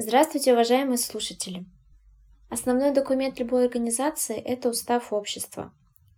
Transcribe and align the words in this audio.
Здравствуйте, 0.00 0.52
уважаемые 0.52 0.96
слушатели! 0.96 1.64
Основной 2.50 2.92
документ 2.92 3.36
любой 3.40 3.64
организации– 3.64 4.36
это 4.44 4.68
устав 4.68 5.12
общества. 5.12 5.72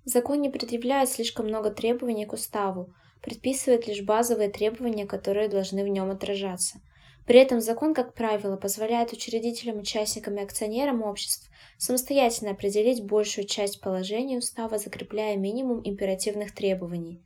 Закон 0.05 0.43
не 0.43 0.51
предъявляет 0.51 1.09
слишком 1.09 1.47
много 1.47 1.71
требований 1.71 2.27
к 2.27 2.35
уставу, 2.35 2.93
предписывает 3.23 3.87
лишь 3.87 4.03
базовые 4.03 4.51
требования, 4.51 5.07
которые 5.07 5.49
должны 5.49 5.83
в 5.83 5.89
нем 5.89 6.11
отражаться. 6.11 6.83
При 7.27 7.41
этом 7.41 7.63
закон, 7.63 7.95
как 7.95 8.13
правило, 8.13 8.59
позволяет 8.59 9.15
учредителям, 9.15 9.79
участникам 9.79 10.37
и 10.37 10.43
акционерам 10.43 11.01
обществ 11.01 11.49
самостоятельно 11.79 12.51
определить 12.51 13.07
большую 13.07 13.47
часть 13.47 13.81
положений 13.81 14.41
устава, 14.41 14.77
закрепляя 14.77 15.39
минимум 15.39 15.81
императивных 15.83 16.55
требований. 16.55 17.25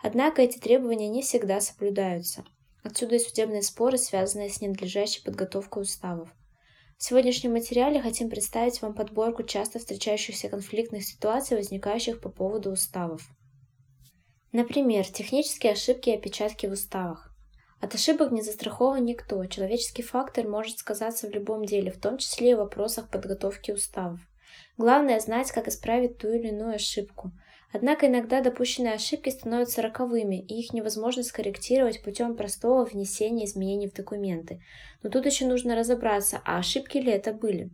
Однако 0.00 0.40
эти 0.40 0.60
требования 0.60 1.08
не 1.08 1.22
всегда 1.22 1.60
соблюдаются– 1.60 2.44
Отсюда 2.86 3.16
и 3.16 3.18
судебные 3.18 3.62
споры, 3.62 3.98
связанные 3.98 4.48
с 4.48 4.60
ненадлежащей 4.60 5.20
подготовкой 5.24 5.82
уставов. 5.82 6.28
В 6.96 7.02
сегодняшнем 7.02 7.50
материале 7.50 8.00
хотим 8.00 8.30
представить 8.30 8.80
вам 8.80 8.94
подборку 8.94 9.42
часто 9.42 9.80
встречающихся 9.80 10.48
конфликтных 10.48 11.04
ситуаций, 11.04 11.56
возникающих 11.56 12.20
по 12.20 12.28
поводу 12.28 12.70
уставов. 12.70 13.28
Например, 14.52 15.04
технические 15.04 15.72
ошибки 15.72 16.10
и 16.10 16.14
опечатки 16.14 16.66
в 16.66 16.72
уставах. 16.74 17.34
От 17.80 17.96
ошибок 17.96 18.30
не 18.30 18.42
застрахован 18.42 19.04
никто, 19.04 19.44
человеческий 19.46 20.04
фактор 20.04 20.46
может 20.46 20.78
сказаться 20.78 21.26
в 21.26 21.32
любом 21.32 21.64
деле, 21.64 21.90
в 21.90 22.00
том 22.00 22.18
числе 22.18 22.52
и 22.52 22.54
в 22.54 22.58
вопросах 22.58 23.10
подготовки 23.10 23.72
уставов. 23.72 24.20
Главное 24.78 25.18
знать, 25.18 25.50
как 25.50 25.66
исправить 25.66 26.18
ту 26.18 26.28
или 26.28 26.50
иную 26.50 26.76
ошибку– 26.76 27.32
Однако 27.72 28.06
иногда 28.06 28.40
допущенные 28.40 28.94
ошибки 28.94 29.28
становятся 29.28 29.82
роковыми, 29.82 30.36
и 30.36 30.60
их 30.60 30.72
невозможно 30.72 31.22
скорректировать 31.22 32.02
путем 32.02 32.36
простого 32.36 32.84
внесения 32.84 33.44
изменений 33.44 33.88
в 33.88 33.94
документы. 33.94 34.60
Но 35.02 35.10
тут 35.10 35.26
еще 35.26 35.46
нужно 35.46 35.76
разобраться, 35.76 36.40
а 36.44 36.58
ошибки 36.58 36.98
ли 36.98 37.12
это 37.12 37.32
были. 37.32 37.70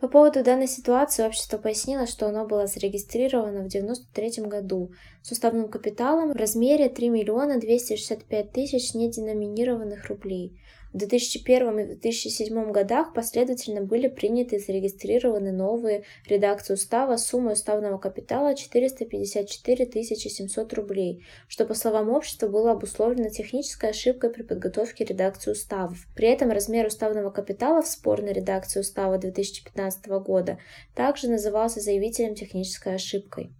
По 0.00 0.08
поводу 0.08 0.42
данной 0.42 0.68
ситуации 0.68 1.26
общество 1.26 1.58
пояснило, 1.58 2.06
что 2.06 2.26
оно 2.26 2.46
было 2.46 2.66
зарегистрировано 2.66 3.64
в 3.64 3.66
1993 3.66 4.44
году 4.46 4.92
с 5.20 5.30
уставным 5.30 5.68
капиталом 5.68 6.32
в 6.32 6.36
размере 6.36 6.88
3 6.88 7.10
миллиона 7.10 7.60
265 7.60 8.52
тысяч 8.52 8.94
неденоминированных 8.94 10.06
рублей. 10.06 10.58
В 10.92 10.96
2001 10.96 11.78
и 11.78 11.84
2007 11.86 12.72
годах 12.72 13.14
последовательно 13.14 13.80
были 13.80 14.08
приняты 14.08 14.56
и 14.56 14.58
зарегистрированы 14.58 15.52
новые 15.52 16.02
редакции 16.26 16.74
устава 16.74 17.16
с 17.16 17.28
суммой 17.28 17.52
уставного 17.52 17.96
капитала 17.98 18.56
454 18.56 20.04
700 20.04 20.72
рублей, 20.74 21.24
что, 21.46 21.64
по 21.64 21.74
словам 21.74 22.10
общества, 22.10 22.48
было 22.48 22.72
обусловлено 22.72 23.28
технической 23.28 23.90
ошибкой 23.90 24.30
при 24.30 24.42
подготовке 24.42 25.04
редакции 25.04 25.52
уставов. 25.52 26.08
При 26.16 26.26
этом 26.26 26.50
размер 26.50 26.86
уставного 26.86 27.30
капитала 27.30 27.82
в 27.82 27.86
спорной 27.86 28.32
редакции 28.32 28.80
устава 28.80 29.18
2015 29.18 30.06
года 30.24 30.58
также 30.96 31.28
назывался 31.28 31.78
заявителем 31.78 32.34
технической 32.34 32.96
ошибкой. 32.96 33.52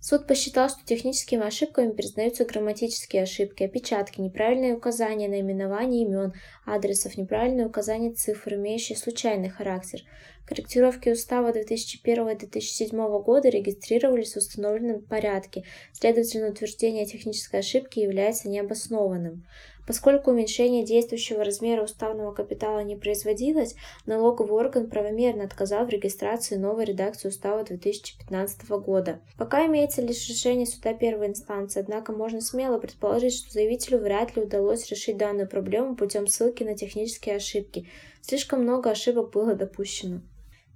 Суд 0.00 0.28
посчитал, 0.28 0.68
что 0.68 0.84
техническими 0.84 1.44
ошибками 1.44 1.90
признаются 1.90 2.44
грамматические 2.44 3.24
ошибки, 3.24 3.64
опечатки, 3.64 4.20
неправильные 4.20 4.74
указания 4.74 5.28
наименований 5.28 6.04
имен, 6.04 6.34
адресов, 6.64 7.16
неправильные 7.18 7.66
указания 7.66 8.12
цифр, 8.12 8.54
имеющие 8.54 8.96
случайный 8.96 9.48
характер. 9.48 10.02
Корректировки 10.46 11.10
устава 11.10 11.52
2001-2007 11.52 13.22
года 13.22 13.48
регистрировались 13.48 14.34
в 14.34 14.38
установленном 14.38 15.02
порядке, 15.02 15.64
следовательно, 15.92 16.50
утверждение 16.50 17.04
технической 17.04 17.60
ошибки 17.60 17.98
является 17.98 18.48
необоснованным. 18.48 19.44
Поскольку 19.88 20.32
уменьшение 20.32 20.84
действующего 20.84 21.42
размера 21.42 21.82
уставного 21.82 22.34
капитала 22.34 22.80
не 22.80 22.94
производилось, 22.94 23.74
налоговый 24.04 24.52
орган 24.52 24.90
правомерно 24.90 25.44
отказал 25.44 25.86
в 25.86 25.88
регистрации 25.88 26.56
новой 26.56 26.84
редакции 26.84 27.28
устава 27.28 27.64
2015 27.64 28.68
года. 28.68 29.20
Пока 29.38 29.64
имеется 29.64 30.02
лишь 30.02 30.28
решение 30.28 30.66
суда 30.66 30.92
первой 30.92 31.28
инстанции, 31.28 31.80
однако 31.80 32.12
можно 32.12 32.42
смело 32.42 32.78
предположить, 32.78 33.34
что 33.34 33.50
заявителю 33.50 34.00
вряд 34.00 34.36
ли 34.36 34.42
удалось 34.42 34.86
решить 34.90 35.16
данную 35.16 35.48
проблему 35.48 35.96
путем 35.96 36.26
ссылки 36.26 36.64
на 36.64 36.76
технические 36.76 37.36
ошибки. 37.36 37.88
Слишком 38.20 38.64
много 38.64 38.90
ошибок 38.90 39.30
было 39.30 39.54
допущено. 39.54 40.20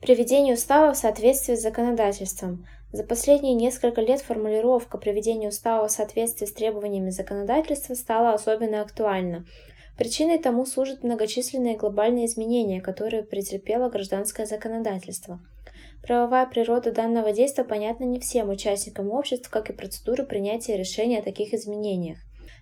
Приведение 0.01 0.55
устава 0.55 0.95
в 0.95 0.97
соответствии 0.97 1.55
с 1.55 1.61
законодательством. 1.61 2.67
За 2.93 3.03
последние 3.05 3.55
несколько 3.55 4.03
лет 4.03 4.21
формулировка 4.21 4.99
приведения 4.99 5.49
устава 5.49 5.89
в 5.89 5.91
соответствии 5.91 6.45
с 6.45 6.53
требованиями 6.53 7.09
законодательства 7.09 7.95
стала 7.95 8.35
особенно 8.35 8.83
актуальна. 8.83 9.47
Причиной 9.97 10.39
тому 10.39 10.67
служат 10.67 11.03
многочисленные 11.03 11.79
глобальные 11.79 12.27
изменения, 12.27 12.83
которые 12.83 13.23
претерпело 13.23 13.89
гражданское 13.89 14.45
законодательство. 14.45 15.41
Правовая 16.03 16.45
природа 16.47 16.93
данного 16.93 17.33
действия 17.33 17.65
понятна 17.65 18.05
не 18.05 18.21
всем 18.21 18.51
участникам 18.51 19.11
обществ, 19.11 19.49
как 19.49 19.71
и 19.71 19.73
процедура 19.73 20.25
принятия 20.25 20.77
решения 20.77 21.21
о 21.21 21.23
таких 21.23 21.55
изменениях. 21.55 22.19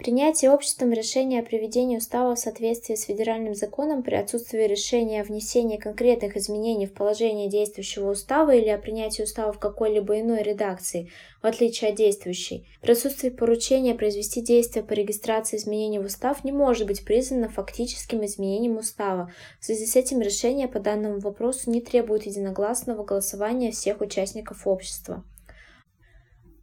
Принятие 0.00 0.50
обществом 0.50 0.94
решения 0.94 1.40
о 1.40 1.42
приведении 1.42 1.98
устава 1.98 2.34
в 2.34 2.38
соответствии 2.38 2.94
с 2.94 3.04
федеральным 3.04 3.54
законом 3.54 4.02
при 4.02 4.14
отсутствии 4.14 4.62
решения 4.62 5.20
о 5.20 5.24
внесении 5.24 5.76
конкретных 5.76 6.38
изменений 6.38 6.86
в 6.86 6.94
положение 6.94 7.50
действующего 7.50 8.12
устава 8.12 8.54
или 8.54 8.70
о 8.70 8.78
принятии 8.78 9.22
устава 9.22 9.52
в 9.52 9.58
какой-либо 9.58 10.18
иной 10.18 10.42
редакции, 10.42 11.10
в 11.42 11.46
отличие 11.46 11.90
от 11.90 11.96
действующей, 11.96 12.66
при 12.80 12.92
отсутствии 12.92 13.28
поручения 13.28 13.94
произвести 13.94 14.40
действия 14.40 14.82
по 14.82 14.94
регистрации 14.94 15.58
изменений 15.58 15.98
в 15.98 16.06
устав 16.06 16.44
не 16.44 16.52
может 16.52 16.86
быть 16.86 17.04
признано 17.04 17.50
фактическим 17.50 18.24
изменением 18.24 18.78
устава. 18.78 19.30
В 19.60 19.66
связи 19.66 19.84
с 19.84 19.96
этим 19.96 20.22
решение 20.22 20.66
по 20.66 20.80
данному 20.80 21.18
вопросу 21.18 21.70
не 21.70 21.82
требует 21.82 22.24
единогласного 22.24 23.04
голосования 23.04 23.70
всех 23.70 24.00
участников 24.00 24.66
общества. 24.66 25.22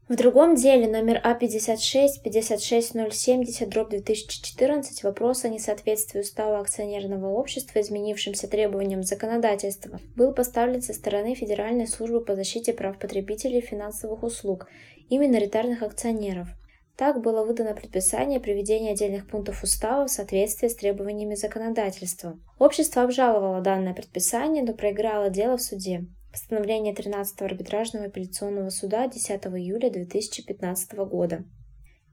В 0.10 0.16
другом 0.16 0.56
деле 0.56 0.88
номер 0.88 1.22
А56 1.22 2.22
56070 2.24 3.68
дробь 3.68 3.90
2014 3.90 5.04
вопрос 5.04 5.44
о 5.44 5.50
несоответствии 5.50 6.22
устава 6.22 6.60
акционерного 6.60 7.28
общества 7.34 7.82
изменившимся 7.82 8.48
требованиям 8.48 9.04
законодательства 9.04 10.00
был 10.16 10.34
поставлен 10.34 10.82
со 10.82 10.94
стороны 10.94 11.36
Федеральной 11.36 11.88
службы 11.88 12.24
по 12.24 12.36
защите 12.36 12.72
прав 12.72 12.98
потребителей 12.98 13.60
финансовых 13.60 14.24
услуг 14.24 14.70
и 15.10 15.18
миноритарных 15.18 15.84
акционеров. 15.84 16.48
Так 16.96 17.22
было 17.22 17.44
выдано 17.44 17.74
предписание 17.74 18.40
приведения 18.40 18.94
отдельных 18.94 19.28
пунктов 19.28 19.62
устава 19.62 20.08
в 20.08 20.10
соответствии 20.10 20.70
с 20.70 20.76
требованиями 20.76 21.36
законодательства. 21.36 22.40
Общество 22.60 23.04
обжаловало 23.04 23.60
данное 23.60 23.94
предписание, 23.94 24.64
но 24.64 24.74
проиграло 24.74 25.30
дело 25.30 25.58
в 25.58 25.62
суде. 25.62 26.06
Постановление 26.38 26.94
13 26.94 27.42
арбитражного 27.42 28.06
апелляционного 28.06 28.70
суда 28.70 29.08
10 29.08 29.32
июля 29.48 29.90
2015 29.90 30.94
года. 31.10 31.46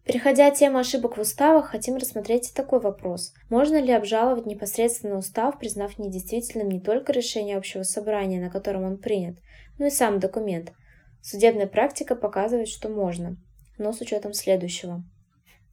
Переходя 0.06 0.46
от 0.46 0.54
темы 0.54 0.80
ошибок 0.80 1.18
в 1.18 1.20
уставах, 1.20 1.66
хотим 1.66 1.96
рассмотреть 1.96 2.48
и 2.48 2.54
такой 2.54 2.80
вопрос. 2.80 3.34
Можно 3.50 3.82
ли 3.82 3.92
обжаловать 3.92 4.46
непосредственно 4.46 5.18
устав, 5.18 5.58
признав 5.58 5.98
недействительным 5.98 6.70
не 6.70 6.80
только 6.80 7.12
решение 7.12 7.58
общего 7.58 7.82
собрания, 7.82 8.40
на 8.40 8.48
котором 8.48 8.84
он 8.84 8.96
принят, 8.96 9.36
но 9.78 9.88
и 9.88 9.90
сам 9.90 10.20
документ? 10.20 10.72
Судебная 11.20 11.66
практика 11.66 12.16
показывает, 12.16 12.68
что 12.68 12.88
можно, 12.88 13.36
но 13.76 13.92
с 13.92 14.00
учетом 14.00 14.32
следующего. 14.32 15.04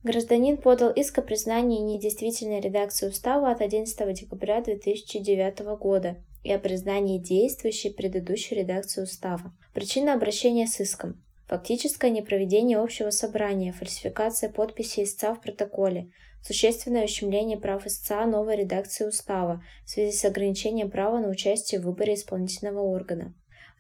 Гражданин 0.04 0.58
подал 0.58 0.92
иск 0.92 1.20
о 1.20 1.22
признании 1.22 1.80
недействительной 1.80 2.60
редакции 2.60 3.08
устава 3.08 3.50
от 3.50 3.62
11 3.62 4.14
декабря 4.14 4.60
2009 4.60 5.60
года 5.80 6.18
и 6.44 6.52
о 6.52 6.60
признании 6.60 7.20
действующей 7.20 7.92
предыдущей 7.92 8.56
редакции 8.56 9.04
устава. 9.04 9.54
Причина 9.74 10.14
обращения 10.14 10.68
с 10.68 10.80
иском 10.80 11.22
Фактическое 11.52 12.12
непроведение 12.12 12.78
общего 12.78 13.10
собрания, 13.10 13.74
фальсификация 13.74 14.50
подписи 14.50 15.04
истца 15.04 15.34
в 15.34 15.42
протоколе, 15.42 16.10
существенное 16.42 17.04
ущемление 17.04 17.58
прав 17.58 17.86
истца 17.86 18.26
новой 18.26 18.56
редакции 18.56 19.06
устава 19.06 19.62
в 19.84 19.90
связи 19.90 20.16
с 20.16 20.24
ограничением 20.24 20.90
права 20.90 21.20
на 21.20 21.28
участие 21.28 21.82
в 21.82 21.84
выборе 21.84 22.14
исполнительного 22.14 22.80
органа. 22.80 23.34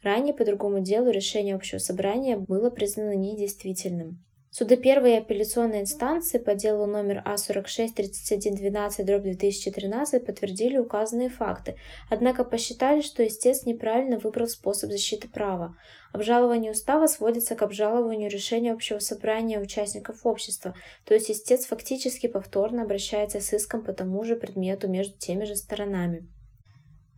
Ранее 0.03 0.33
по 0.33 0.43
другому 0.43 0.81
делу 0.81 1.11
решение 1.11 1.55
общего 1.55 1.77
собрания 1.77 2.35
было 2.35 2.71
признано 2.71 3.15
недействительным. 3.15 4.21
Суды 4.53 4.75
первой 4.75 5.17
апелляционной 5.17 5.79
инстанции 5.79 6.37
по 6.37 6.55
делу 6.55 6.85
номер 6.85 7.23
А46-3112-2013 7.25 10.19
подтвердили 10.19 10.77
указанные 10.77 11.29
факты, 11.29 11.77
однако 12.09 12.43
посчитали, 12.43 12.99
что 12.99 13.25
истец 13.25 13.65
неправильно 13.65 14.19
выбрал 14.19 14.47
способ 14.47 14.91
защиты 14.91 15.29
права. 15.29 15.77
Обжалование 16.11 16.73
устава 16.73 17.07
сводится 17.07 17.55
к 17.55 17.61
обжалованию 17.61 18.29
решения 18.29 18.73
общего 18.73 18.99
собрания 18.99 19.57
участников 19.57 20.25
общества, 20.25 20.75
то 21.05 21.13
есть 21.13 21.31
истец 21.31 21.65
фактически 21.65 22.27
повторно 22.27 22.83
обращается 22.83 23.39
с 23.39 23.53
иском 23.53 23.85
по 23.85 23.93
тому 23.93 24.25
же 24.25 24.35
предмету 24.35 24.89
между 24.89 25.17
теми 25.17 25.45
же 25.45 25.55
сторонами. 25.55 26.27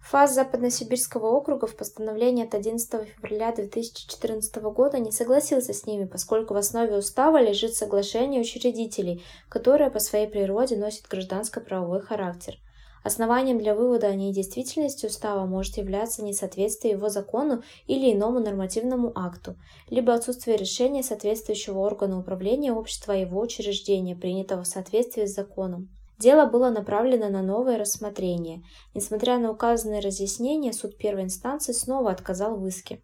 ФАС 0.04 0.36
Западносибирского 0.36 1.28
округа 1.28 1.66
в 1.66 1.78
постановлении 1.78 2.46
от 2.46 2.54
11 2.54 3.08
февраля 3.08 3.54
2014 3.54 4.56
года 4.58 5.00
не 5.00 5.14
согласился 5.14 5.74
с 5.74 5.86
ними, 5.86 6.06
поскольку 6.06 6.54
в 6.54 6.58
основе 6.58 6.98
устава 6.98 7.42
лежит 7.42 7.74
соглашение 7.74 8.42
учредителей, 8.42 9.24
которое 9.48 9.90
по 9.90 10.00
своей 10.00 10.28
природе 10.28 10.76
носит 10.76 11.08
гражданско-правовой 11.08 12.02
характер. 12.02 12.56
Основанием 13.04 13.58
для 13.58 13.76
вывода 13.76 14.08
о 14.08 14.16
недействительности 14.16 15.06
устава 15.06 15.46
может 15.46 15.78
являться 15.78 16.22
несоответствие 16.22 16.94
его 16.94 17.08
закону 17.08 17.64
или 17.88 18.14
иному 18.14 18.40
нормативному 18.40 19.14
акту, 19.16 19.56
либо 19.90 20.14
отсутствие 20.14 20.58
решения 20.58 21.02
соответствующего 21.04 21.80
органа 21.80 22.20
управления 22.20 22.74
общества 22.74 23.14
его 23.14 23.40
учреждения, 23.40 24.18
принятого 24.18 24.64
в 24.64 24.68
соответствии 24.68 25.26
с 25.26 25.34
законом. 25.34 25.90
Дело 26.20 26.46
было 26.46 26.70
направлено 26.70 27.30
на 27.30 27.42
новое 27.42 27.78
рассмотрение. 27.78 28.64
Несмотря 28.94 29.38
на 29.40 29.52
указанные 29.52 30.00
разъяснения, 30.00 30.74
суд 30.74 30.98
первой 30.98 31.24
инстанции 31.24 31.74
снова 31.74 32.12
отказал 32.12 32.58
в 32.58 32.66
иске. 32.68 33.02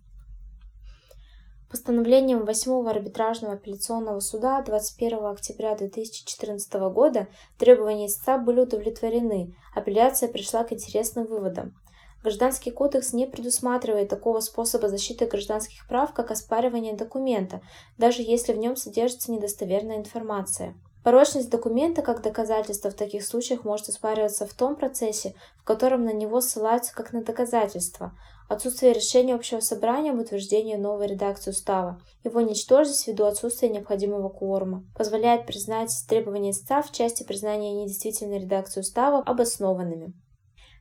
Постановлением 1.70 2.46
8 2.46 2.90
арбитражного 2.90 3.54
апелляционного 3.54 4.22
суда 4.22 4.60
21 4.64 5.26
октября 5.26 5.76
2014 5.76 6.74
года 6.92 7.28
требования 7.60 8.08
истца 8.08 8.40
были 8.40 8.62
удовлетворены, 8.62 9.56
апелляция 9.76 10.30
пришла 10.30 10.64
к 10.64 10.74
интересным 10.74 11.28
выводам. 11.28 11.76
Гражданский 12.24 12.72
кодекс 12.72 13.14
не 13.14 13.28
предусматривает 13.28 14.10
такого 14.10 14.40
способа 14.40 14.90
защиты 14.90 15.28
гражданских 15.28 15.88
прав, 15.88 16.12
как 16.14 16.32
оспаривание 16.32 16.96
документа, 16.96 17.62
даже 18.00 18.24
если 18.24 18.52
в 18.52 18.58
нем 18.58 18.76
содержится 18.76 19.32
недостоверная 19.32 19.98
информация. 19.98 20.76
Порочность 21.04 21.50
документа 21.50 22.02
как 22.02 22.22
доказательство 22.22 22.92
в 22.92 22.96
таких 22.96 23.26
случаях 23.26 23.64
может 23.64 23.88
оспариваться 23.88 24.46
в 24.46 24.54
том 24.54 24.76
процессе, 24.76 25.34
в 25.58 25.64
котором 25.64 26.04
на 26.04 26.12
него 26.12 26.42
ссылаются 26.42 26.94
как 26.94 27.14
на 27.14 27.24
доказательство. 27.24 28.12
Отсутствие 28.50 28.94
решения 28.94 29.36
общего 29.36 29.60
собрания 29.60 30.12
об 30.12 30.20
утверждении 30.20 30.76
новой 30.76 31.08
редакции 31.08 31.52
устава, 31.52 32.02
его 32.24 32.42
ничтожность 32.42 33.08
ввиду 33.08 33.26
отсутствия 33.26 33.70
необходимого 33.70 34.30
кворума, 34.30 34.84
позволяет 34.98 35.46
признать 35.46 35.94
требования 36.08 36.52
истца 36.52 36.82
в 36.82 36.92
части 36.92 37.24
признания 37.24 37.74
недействительной 37.74 38.40
редакции 38.40 38.82
устава 38.82 39.20
обоснованными. 39.20 40.14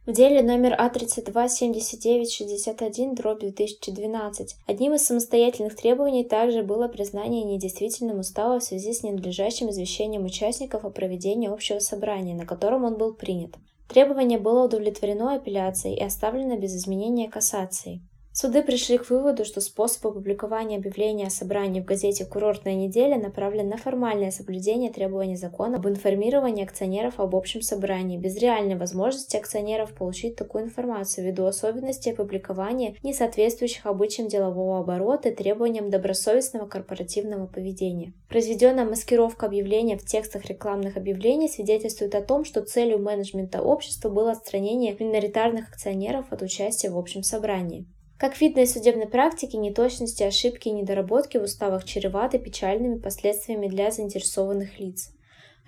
В 0.09 0.13
деле 0.13 0.43
номер 0.43 0.75
А327961 0.81 3.15
дробь 3.15 3.41
2012 3.41 4.57
одним 4.67 4.95
из 4.95 5.05
самостоятельных 5.05 5.77
требований 5.77 6.25
также 6.25 6.63
было 6.63 6.89
признание 6.89 7.45
недействительным 7.45 8.21
устава 8.21 8.59
в 8.59 8.65
связи 8.65 8.95
с 8.95 9.03
ненадлежащим 9.03 9.69
извещением 9.69 10.25
участников 10.25 10.87
о 10.87 10.91
проведении 10.91 11.51
общего 11.51 11.79
собрания, 11.79 12.35
на 12.35 12.47
котором 12.47 12.87
он 12.87 12.97
был 12.97 13.13
принят. 13.13 13.57
Требование 13.87 14.39
было 14.39 14.65
удовлетворено 14.65 15.35
апелляцией 15.35 15.99
и 15.99 16.03
оставлено 16.03 16.57
без 16.57 16.75
изменения 16.75 17.29
кассацией. 17.29 18.01
Суды 18.41 18.63
пришли 18.63 18.99
к 18.99 19.11
выводу, 19.11 19.45
что 19.45 19.61
способ 19.61 20.07
опубликования 20.07 20.79
объявления 20.79 21.27
о 21.27 21.31
собрании 21.31 21.81
в 21.81 21.85
газете 21.85 22.25
«Курортная 22.25 22.77
неделя» 22.77 23.19
направлен 23.19 23.69
на 23.69 23.77
формальное 23.79 24.31
соблюдение 24.31 24.93
требований 24.93 25.35
закона 25.35 25.79
об 25.79 25.89
информировании 25.89 26.63
акционеров 26.63 27.19
об 27.19 27.35
общем 27.35 27.63
собрании, 27.63 28.17
без 28.17 28.37
реальной 28.37 28.77
возможности 28.77 29.37
акционеров 29.37 29.93
получить 29.93 30.37
такую 30.37 30.63
информацию 30.63 31.27
ввиду 31.27 31.47
особенностей 31.47 32.13
опубликования, 32.13 32.95
не 33.03 33.13
соответствующих 33.13 33.87
обычаям 33.87 34.29
делового 34.29 34.79
оборота 34.79 35.31
и 35.31 35.35
требованиям 35.35 35.91
добросовестного 35.91 36.69
корпоративного 36.69 37.49
поведения. 37.49 38.13
Произведенная 38.29 38.85
маскировка 38.85 39.47
объявления 39.47 39.99
в 39.99 40.05
текстах 40.07 40.45
рекламных 40.45 40.97
объявлений 40.97 41.49
свидетельствует 41.49 42.15
о 42.15 42.23
том, 42.23 42.45
что 42.45 42.63
целью 42.63 43.01
менеджмента 43.01 43.61
общества 43.63 44.09
было 44.09 44.31
отстранение 44.31 44.97
миноритарных 44.97 45.71
акционеров 45.71 46.31
от 46.31 46.43
участия 46.43 46.91
в 46.91 46.97
общем 46.97 47.25
собрании. 47.25 47.89
Как 48.19 48.41
видно 48.41 48.61
из 48.61 48.73
судебной 48.73 49.07
практики, 49.07 49.55
неточности, 49.55 50.25
ошибки 50.25 50.67
и 50.67 50.73
недоработки 50.73 51.39
в 51.39 51.45
уставах 51.45 51.85
чреваты 51.85 52.41
печальными 52.41 52.99
последствиями 52.99 53.69
для 53.69 53.93
заинтересованных 53.93 54.81
лиц. 54.81 55.13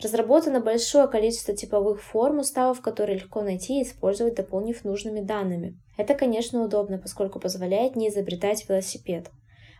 Разработано 0.02 0.60
большое 0.60 1.06
количество 1.06 1.54
типовых 1.54 2.02
форм 2.02 2.40
уставов, 2.40 2.80
которые 2.80 3.18
легко 3.18 3.42
найти 3.42 3.78
и 3.78 3.84
использовать, 3.84 4.34
дополнив 4.34 4.82
нужными 4.82 5.20
данными. 5.20 5.78
Это, 5.96 6.14
конечно, 6.14 6.64
удобно, 6.64 6.98
поскольку 6.98 7.38
позволяет 7.38 7.94
не 7.94 8.08
изобретать 8.08 8.68
велосипед. 8.68 9.30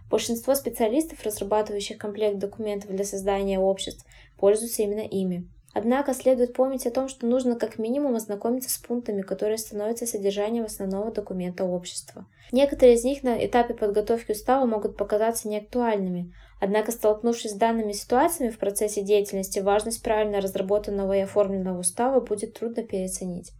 Большинство 0.08 0.54
специалистов, 0.54 1.24
разрабатывающих 1.24 1.98
комплект 1.98 2.38
документов 2.38 2.90
для 2.90 3.04
создания 3.04 3.58
обществ, 3.58 4.06
пользуются 4.36 4.82
именно 4.82 5.00
ими. 5.00 5.48
Однако 5.72 6.14
следует 6.14 6.52
помнить 6.52 6.86
о 6.86 6.90
том, 6.90 7.08
что 7.08 7.26
нужно 7.26 7.54
как 7.54 7.78
минимум 7.78 8.16
ознакомиться 8.16 8.70
с 8.70 8.78
пунктами, 8.78 9.22
которые 9.22 9.56
становятся 9.56 10.04
содержанием 10.04 10.64
основного 10.64 11.12
документа 11.12 11.64
общества. 11.64 12.26
Некоторые 12.50 12.96
из 12.96 13.04
них 13.04 13.22
на 13.22 13.44
этапе 13.44 13.74
подготовки 13.74 14.32
устава 14.32 14.66
могут 14.66 14.96
показаться 14.96 15.48
неактуальными, 15.48 16.34
однако 16.60 16.90
столкнувшись 16.90 17.52
с 17.52 17.56
данными 17.56 17.92
ситуациями 17.92 18.50
в 18.50 18.58
процессе 18.58 19.02
деятельности, 19.02 19.60
важность 19.60 20.02
правильно 20.02 20.40
разработанного 20.40 21.16
и 21.16 21.20
оформленного 21.20 21.78
устава 21.78 22.20
будет 22.20 22.54
трудно 22.54 22.82
переоценить. 22.82 23.52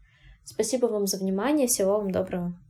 Спасибо 0.45 0.87
вам 0.87 1.07
за 1.07 1.19
внимание, 1.19 1.69
всего 1.69 1.99
вам 1.99 2.11
доброго. 2.11 2.55